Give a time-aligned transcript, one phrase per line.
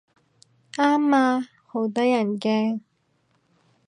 [0.77, 2.81] 啱啊，好得人驚